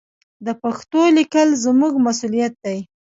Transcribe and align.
د 0.45 0.47
پښتو 0.61 1.01
لیکل 1.17 1.49
زموږ 1.65 1.93
مسوولیت 2.05 2.53
دی. 2.65 2.77